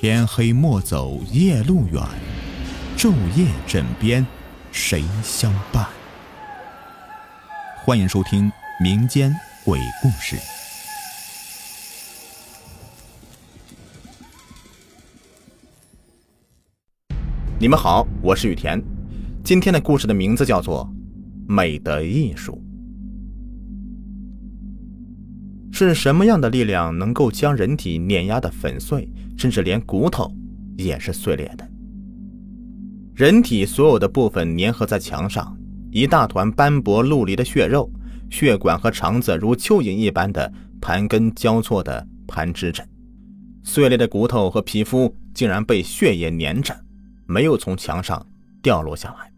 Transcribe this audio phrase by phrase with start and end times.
[0.00, 2.00] 天黑莫走夜路远，
[2.96, 4.24] 昼夜枕边
[4.70, 5.84] 谁相伴？
[7.84, 8.48] 欢迎收听
[8.80, 9.34] 民间
[9.64, 10.36] 鬼故事。
[17.58, 18.80] 你们好，我是雨田。
[19.42, 20.88] 今天的故事的名字叫做
[21.52, 22.62] 《美的艺术》。
[25.76, 30.30] 是什么样的力量能够将人体碾压的粉碎，甚至连骨头
[30.76, 31.66] 也是碎裂的？
[33.14, 35.56] 人体所有的部分粘合在墙上，
[35.90, 37.90] 一大团斑驳陆离的血肉、
[38.30, 42.86] 血管和肠子如蚯蚓一般的盘根交错的盘织着，
[43.62, 46.76] 碎裂的骨头和皮肤竟然被血液粘着。
[47.26, 48.26] 没有从墙上
[48.62, 49.30] 掉落下来，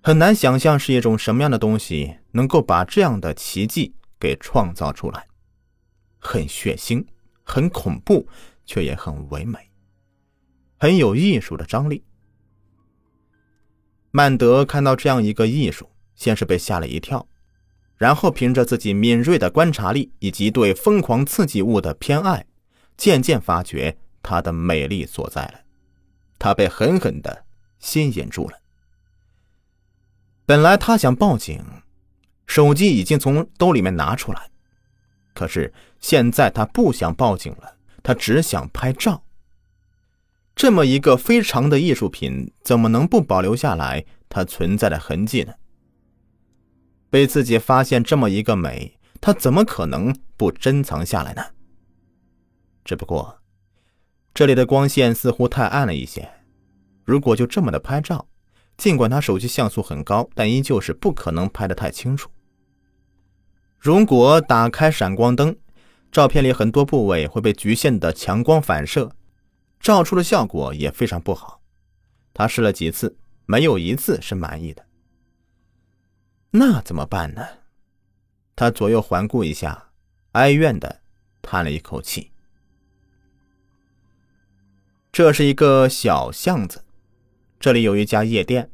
[0.00, 5.26] 很难想象是一种什么样的东西能够把这样的奇迹给创造出来，
[6.18, 7.04] 很血腥，
[7.48, 8.28] 很恐怖，
[8.66, 9.58] 却也很唯美，
[10.78, 12.04] 很有艺术的张力。
[14.10, 17.26] 曼德看到这样一个艺术，先是被吓了一跳，
[17.96, 22.44] 然后凭着自己敏锐的观察力以及对疯狂刺激物的偏爱，
[22.96, 25.60] 渐渐发觉它的美丽所在了。
[26.38, 27.46] 他被狠狠的
[27.80, 28.58] 吸引住了。
[30.46, 31.60] 本来他想报警，
[32.46, 34.50] 手机已经从兜里面拿出来，
[35.38, 39.22] 可是现在他不想报警了，他只想拍照。
[40.56, 45.54] 这么一个非常的艺术品，怎么能不保留下来它存在的痕迹呢？
[47.08, 51.44] 被自己发现这么一个美，他怎么可能不珍藏下来呢？
[52.84, 53.38] 只不过。
[54.34, 56.28] 这里的光线似乎太暗了一些，
[57.04, 58.26] 如果就这么的拍照，
[58.76, 62.28] 尽管他手机像素很高，但依旧是不可能拍得太清楚。
[63.78, 65.56] 如果打开闪光灯，
[66.10, 69.12] 照片里很多部位会被局限的强光反射，
[69.78, 71.60] 照出的效果也非常不好。
[72.34, 73.16] 他试了几次，
[73.46, 74.84] 没有一次是满意的。
[76.50, 77.46] 那怎么办呢？
[78.56, 79.90] 他左右环顾一下，
[80.32, 81.00] 哀怨的
[81.40, 82.32] 叹了一口气。
[85.12, 86.84] 这是一个小巷子，
[87.60, 88.70] 这里有一家夜店，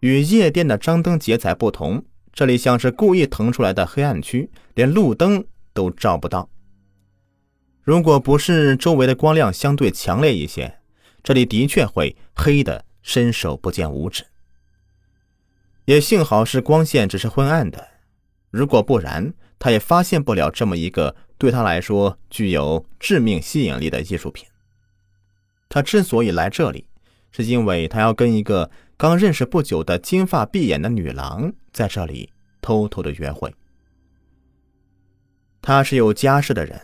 [0.00, 2.04] 与夜店的张灯结彩不同，
[2.38, 6.48] 这里像是故意腾出来的黑暗区，连路灯都照不到。
[7.82, 10.78] 如果不是周围的光亮相对强烈一些，
[11.24, 14.24] 这里的确会黑的伸手不见五指。
[15.86, 17.88] 也幸好是光线只是昏暗的，
[18.52, 24.46] 如果不然，他也发现不了这么一个对他来说具有致命吸引力的艺术品。
[25.68, 26.86] 他之所以来这里，
[27.32, 33.54] 是因为他要跟一个刚认识不久的金发碧眼的女郎在这里偷偷的约会。
[35.62, 36.80] 他是有家室的人，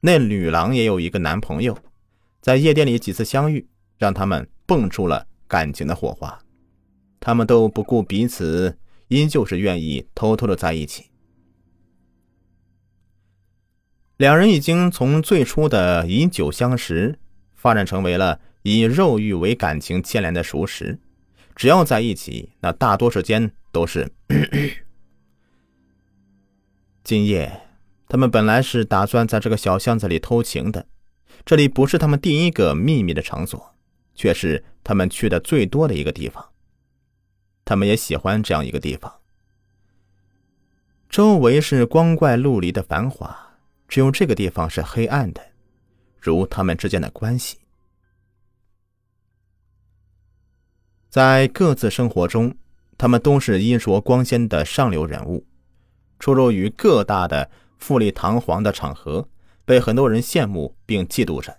[0.00, 1.74] 那女郎也有一个男朋友，
[2.42, 6.38] 在夜店里几次相遇，让他们蹦出了感情的火花。
[7.18, 8.76] 他们都不顾彼此，
[9.08, 11.06] 依旧是愿意偷偷的在一起。
[14.18, 17.18] 两人已经从最初的以酒相识。
[17.54, 21.00] 发展成为了以肉欲为感情牵连的熟识，
[21.56, 24.12] 只要在一起，那大多时间都是。
[27.02, 27.62] 今夜，
[28.08, 30.86] 他们本来是打算在这个小巷子里偷情的，
[31.46, 33.74] 这里不是他们第一个秘密的场所，
[34.14, 36.52] 却是他们去的最多的一个地方。
[37.64, 39.20] 他们也喜欢这样一个地方，
[41.08, 45.40] 周围是光怪陆离的繁华，只有这个地方是黑暗的。
[46.20, 47.58] 如他们之间的关系，
[51.08, 52.54] 在各自生活中，
[52.98, 55.46] 他们都是衣着光鲜的上流人物，
[56.18, 59.28] 出入于各大的富丽堂皇的场合，
[59.64, 61.56] 被很多人羡慕并嫉妒着。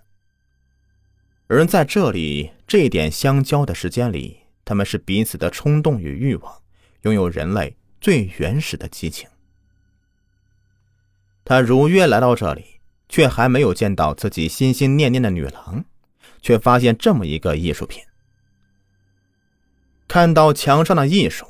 [1.46, 6.54] 而在这里这一点相交的时间里，他们是彼此的冲动与欲望，
[7.02, 9.28] 拥有人类最原始的激情。
[11.44, 12.64] 他如约来到这里。
[13.10, 15.82] 却还没有见到自己心心念念的女郎，
[16.42, 18.02] 却发现这么一个艺术品。
[20.08, 21.46] 看到墙上的艺术，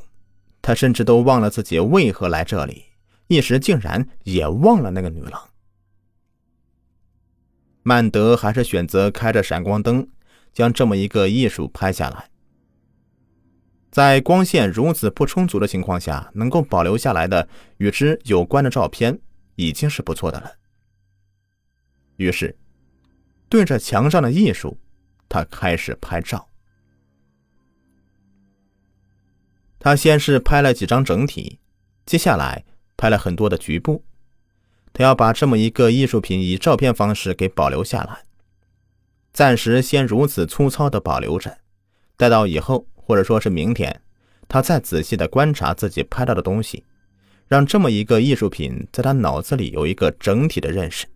[0.60, 2.86] 他甚至都忘了自己为何来这里，
[3.28, 5.48] 一时竟然也忘了那个女郎。
[7.84, 10.06] 曼德还是选择开着闪光灯，
[10.52, 12.28] 将这么一个艺术拍下来。
[13.90, 19.18] 在光线如此不充足的情况下，能够保留下来的与之有关的照片，
[19.54, 20.52] 已经是不错的了。
[22.16, 22.58] 于是，
[23.48, 24.76] 对着墙上的艺术，
[25.28, 26.47] 他开始拍照。
[29.78, 31.58] 他先是拍了几张整体，
[32.04, 32.64] 接下来
[32.96, 34.04] 拍了很多的局部。
[34.92, 38.24] 他要把这么一个艺术品以照片方式给保留下来。
[39.32, 41.58] 暂时先如此粗糙的保留着，
[42.16, 44.02] 待到以后或者说是明天，
[44.48, 46.82] 他再仔细的观察自己拍到的东西，
[47.46, 51.06] 让这么一个艺术品在他脑子里有一个整体的认识。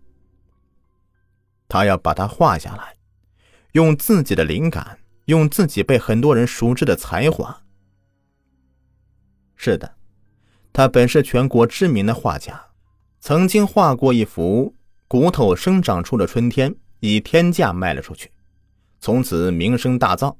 [1.68, 2.94] 他要把它画下来，
[3.72, 7.62] 用自己的灵感，用自己被很多人熟知的才华。
[9.64, 9.94] 是的，
[10.72, 12.60] 他本是全国知名的画家，
[13.20, 14.74] 曾经画过一幅
[15.06, 18.32] 骨头生长出的春天，以天价卖了出去，
[18.98, 20.34] 从此名声大噪。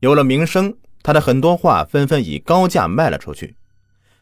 [0.00, 3.56] 有了名声，他的很多画纷纷以高价卖了出去，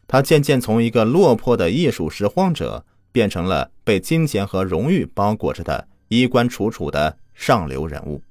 [0.07, 5.89] 他渐渐从一个落魄的艺术拾荒者，变成了被金钱和荣誉包裹着的。
[6.07, 8.23] 衣冠楚楚的上流人物，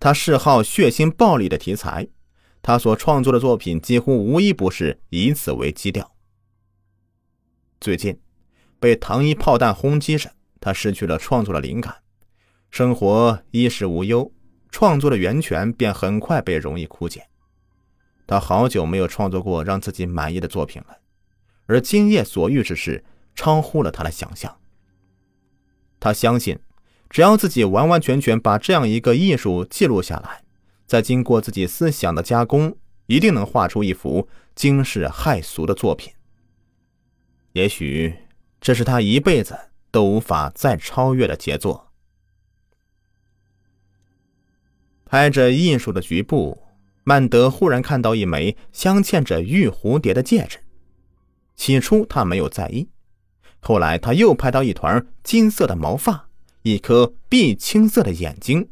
[0.00, 2.08] 他嗜好血腥暴力的题材，
[2.62, 6.14] 他所创作的作品几乎无一不是以此为基调。
[7.80, 8.20] 最近，
[8.78, 10.30] 被糖衣炮弹轰击着，
[10.60, 11.96] 他失去了创作的灵感，
[12.70, 14.32] 生活衣食无忧，
[14.70, 17.26] 创作的源泉便很快被容易枯竭。
[18.28, 20.98] 他好久没有创作过让自己满意的作品了，
[21.66, 23.04] 而今夜所遇之事
[23.34, 24.56] 超乎了他的想象。
[25.98, 26.56] 他相信，
[27.10, 30.41] 只要自己完完全全把这样一个艺术记录下来，
[30.92, 36.12] 再经过自己思想的加工，一定能画出一幅惊世骇俗的作品。
[37.52, 38.14] 也许
[38.60, 39.58] 这是他一辈子
[39.90, 41.90] 都无法再超越的杰作。
[45.06, 46.62] 拍着艺术的局部，
[47.04, 50.58] 曼德忽然看到一枚镶嵌着玉蝴蝶的戒指。
[51.56, 52.86] 起初他没有在意。
[53.60, 56.28] 后来，他又拍到一团金色的毛发，
[56.60, 58.68] 一颗碧青色的眼睛，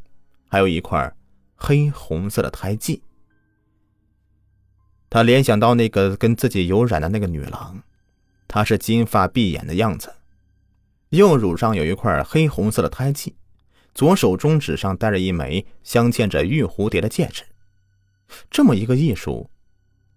[0.50, 1.10] 还有一块
[1.60, 3.02] 黑红色的胎记。
[5.10, 7.82] 他联想到那个跟自己有染的那个女郎，
[8.48, 10.14] 她是金发碧眼的样子，
[11.10, 13.36] 右乳上有一块黑红色的胎记，
[13.94, 17.44] 左手中指上戴着一枚镶嵌着玉蝴蝶的戒指。
[18.50, 19.50] 这么一个艺术，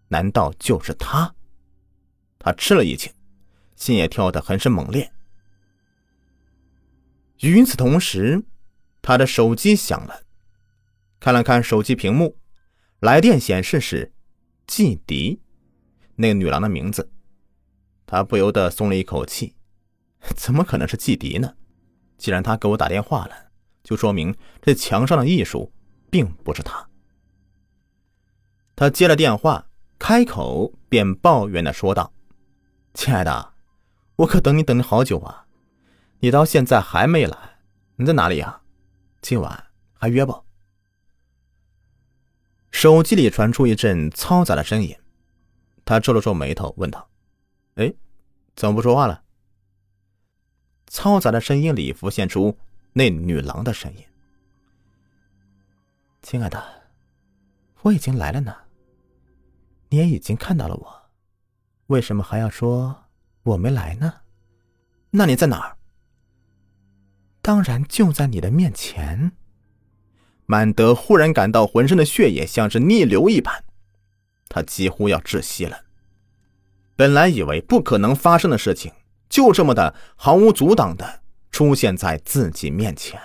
[0.07, 1.36] 难道就是他？
[2.40, 3.12] 他吃了一惊。
[3.75, 5.12] 心也跳得很是猛烈。
[7.40, 8.42] 与此同时，
[9.01, 10.23] 他的手机响了，
[11.24, 12.38] 看了看手机屏幕，
[13.00, 14.12] 来电显示是
[14.68, 15.42] 季迪，
[16.18, 17.14] 那个女郎的名字。
[18.06, 19.56] 他不由得松了一口气，
[20.36, 21.56] 怎么可能是季迪呢？
[22.18, 23.34] 既然他给我打电话了，
[23.86, 25.72] 就说明这墙上的艺术
[26.12, 26.86] 并不是他。
[28.76, 29.66] 他接了电话，
[29.98, 32.12] 开口便抱怨的说道
[32.94, 33.54] ：“亲爱的。”
[34.18, 35.46] 我可等你等了好久啊，
[36.19, 37.38] 你到现在还没来，
[37.96, 38.64] 你在哪里呀？
[39.22, 40.43] 今晚还约不？
[42.74, 44.94] 手机里传出一阵嘈杂的声音，
[45.86, 47.08] 他皱了皱眉头，问道
[47.75, 47.94] ：“哎，
[48.56, 49.24] 怎么不说话了？”
[50.90, 52.58] 嘈杂的声音里浮现出
[52.92, 54.04] 那女郎的声音
[56.24, 56.62] ：“亲爱的，
[57.84, 58.54] 我已经来了呢，
[59.90, 61.12] 你也已经看到了我，
[61.88, 63.06] 为什么还要说？”
[63.44, 64.14] 我没来呢，
[65.12, 65.78] 那你在哪儿？
[67.42, 69.31] 当然就在你的面前。
[70.45, 73.63] 曼德忽然感到浑身的血液像是逆流一般，
[74.50, 75.81] 他几乎要窒息了。
[76.95, 78.92] 本来以为不可能发生的事情，
[79.30, 83.19] 就这么的毫无阻挡的出现在自己面前。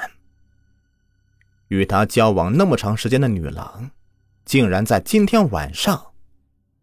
[1.68, 3.90] 与他交往那么长时间的女郎，
[4.44, 6.12] 竟然在今天晚上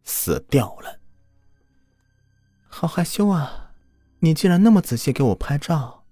[0.04, 1.00] 死掉了。
[2.68, 3.72] 好害羞啊！
[4.20, 6.04] 你竟然那么仔细给我拍照，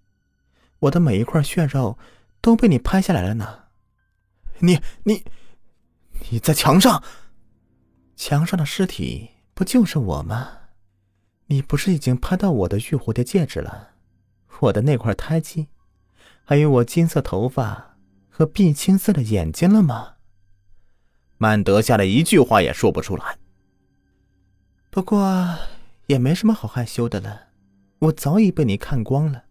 [0.79, 1.97] 我的每一块血肉
[2.41, 3.62] 都被你拍下来了呢。
[4.59, 5.23] 你你
[6.29, 7.03] 你在墙上，
[8.15, 10.59] 墙上的尸体不就是我吗？
[11.47, 13.91] 你不是已经拍到我的玉蝴蝶戒指了，
[14.59, 15.67] 我的那块胎记，
[16.43, 17.97] 还有我金色头发
[18.29, 20.15] 和碧青色的眼睛了吗？
[21.37, 23.37] 曼德吓得一句话也说不出来。
[24.89, 25.57] 不过。
[26.07, 27.47] 也没什么好害羞的了，
[27.99, 29.45] 我早已被你看光了。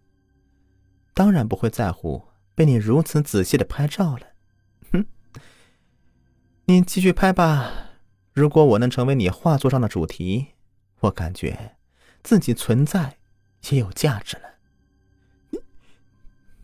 [1.15, 4.32] 当然不会在乎被你如此仔细的拍照了。
[6.73, 7.71] 你继续拍吧。
[8.33, 10.55] 如果我能成为你画作上的主题，
[11.01, 11.77] 我感觉
[12.23, 13.19] 自己存在
[13.69, 14.55] 也有价值了。
[15.51, 15.59] 你，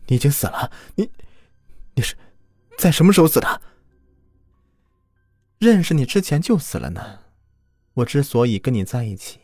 [0.07, 0.71] 你已经死了。
[0.95, 1.11] 你，
[1.93, 2.17] 你是
[2.79, 3.61] 在什么时候死的？
[5.59, 7.19] 认识你之前就死了呢。
[7.93, 9.39] 我之所以跟你在一起。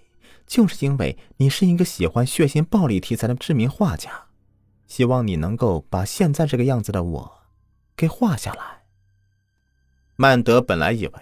[0.48, 4.25] 就是因为你是一个喜欢血腥暴力题材的知名画家，
[4.88, 7.41] 希望你能够把现在这个样子的我
[7.95, 8.75] 给画下来。
[10.15, 11.13] 曼德本来以为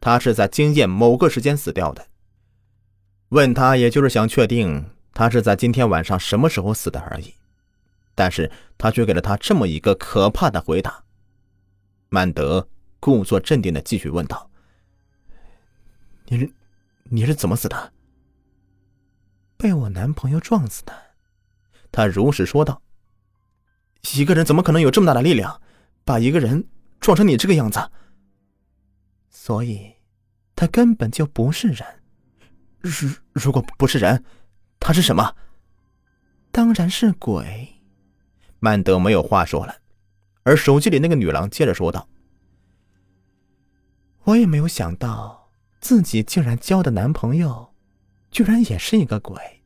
[0.00, 2.06] 他是在经验某个时间死掉的，
[3.30, 4.84] 问他也就是想确定
[5.14, 7.34] 他是在今天晚上什么时候死的而已。
[8.14, 11.02] 但是他却给了他这么一个可怕的回答。
[12.10, 12.68] 曼德
[13.00, 14.48] 故作镇定的继续问道
[16.28, 16.52] ：“你是
[17.04, 17.92] 你是怎么死的
[19.56, 20.92] ？”“被我男朋友撞死的。”
[21.90, 22.80] 他如实说道。
[24.14, 25.60] “一个人怎么可能有这么大的力量，
[26.04, 26.68] 把一个人
[27.00, 27.80] 撞成你这个样子
[29.44, 29.96] ？”“所以，
[30.56, 31.86] 他根本就不是人。
[32.80, 34.24] 如如果不是人，
[34.80, 35.36] 他是什么
[36.50, 37.82] ？”“当然是鬼。”
[38.58, 39.82] 曼德没有话说了，
[40.44, 42.08] 而手机里那个女郎接着说道
[44.24, 47.74] ：“我也没有想到自己竟然交的男朋友，
[48.30, 49.62] 居然也是一个鬼。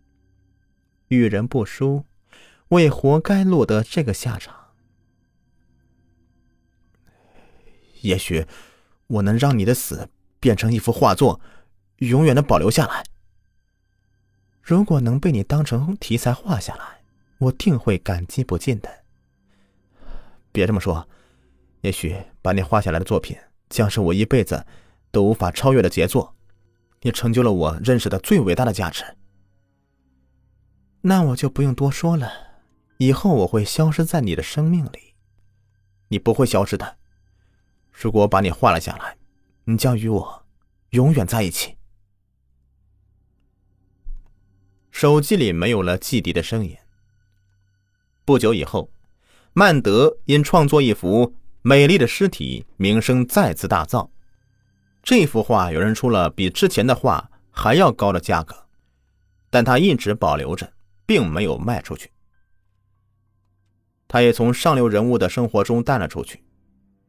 [1.06, 2.04] 遇人不淑，
[2.66, 4.72] 我也活该落得这个下场。
[8.00, 8.44] 也许
[9.08, 11.40] 我能让你的死变成一幅画作，
[11.96, 13.04] 永远的保留下来。
[14.62, 16.96] 如果能被你当成题材画下来。”
[17.38, 19.04] 我定会感激不尽的。
[20.50, 21.08] 别这么说，
[21.82, 23.36] 也许把你画下来的作品
[23.68, 24.66] 将是我一辈子
[25.12, 26.34] 都无法超越的杰作。
[27.02, 29.04] 你成就了我认识的最伟大的价值。
[31.02, 32.28] 那我就不用多说了。
[32.96, 35.14] 以后我会消失在你的生命里。
[36.08, 36.97] 你不会消失的。
[38.00, 39.16] 如果把你画了下来，
[39.64, 40.46] 你将与我
[40.90, 41.76] 永远在一起。
[44.92, 46.76] 手机里没有了季迪的声音。
[48.24, 48.88] 不久以后，
[49.52, 54.08] 曼德因创作一幅美丽的尸体，名声再次大噪。
[55.02, 58.68] 这幅画有人出了比之前的画还要高的价格，
[59.50, 60.72] 但他一直保留着，
[61.04, 62.12] 并没有卖出去。
[64.06, 66.44] 他也从上流人物的生活中淡了出去，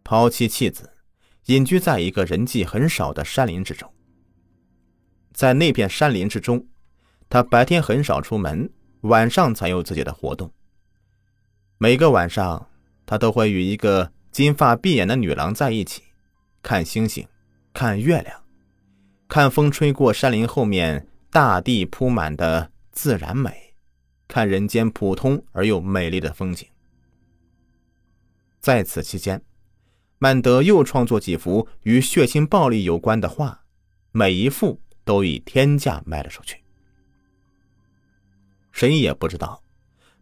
[0.09, 0.89] 抛妻弃子，
[1.45, 3.93] 隐居在一个人迹很少的山林之中。
[5.31, 6.65] 在那片山林之中，
[7.29, 10.51] 他白天很少出门，晚上才有自己的活动。
[11.77, 12.71] 每个晚上，
[13.05, 16.01] 他都会与一个金发碧眼的女郎在一起，
[16.63, 17.27] 看星星，
[17.71, 18.43] 看月亮，
[19.27, 23.75] 看风吹过山林后面大地铺满的自然美，
[24.27, 26.67] 看人间普通而又美丽的风景。
[28.59, 29.39] 在此期间，
[30.21, 33.61] 曼德又创作几幅与血腥暴力有关的画，
[34.11, 36.61] 每一幅都以天价卖了出去。
[38.73, 39.63] 谁也不知道。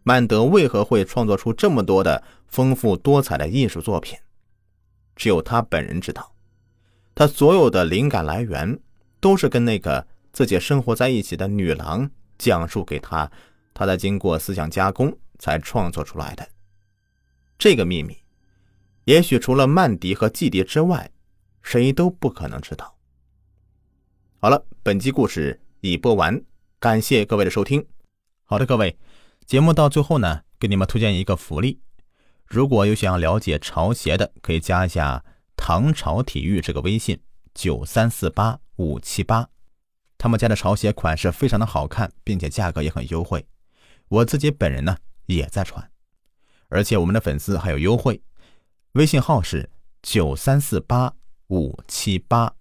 [0.04, 4.18] 曼德为何会创作出这么多的丰富多彩的艺术作品？
[5.16, 6.32] 只有他本人知道。
[7.16, 8.80] 他所有的灵感来源
[9.20, 13.30] 都是跟那个自己生活在一起的女郎讲述给他，
[13.74, 16.48] 他在经过思想加工才创作出来的。
[17.58, 18.16] 这个秘密，
[19.08, 21.10] 也许除了曼迪和季迪之外，
[21.62, 22.98] 谁都不可能知道。
[24.38, 26.44] 好了，本集故事已播完，
[26.78, 27.88] 感谢各位的收听。
[28.44, 28.98] 好的，各位。
[29.46, 31.80] 节目到最后呢，给你们推荐一个福利。
[32.46, 35.24] 如果有想要了解潮鞋的，可以加一下
[35.56, 37.18] “唐朝体育”这个微信，
[37.54, 39.48] 九三四八五七八。
[40.18, 43.48] 他们家的潮鞋款式非常的好看，并且价格也很优惠。
[44.10, 44.98] 我自己本人呢
[45.28, 45.90] 也在穿，
[46.68, 48.22] 而且我们的粉丝还有优惠。
[48.94, 49.70] 微信号是
[50.02, 51.14] 九三四八
[51.48, 52.57] 五七八。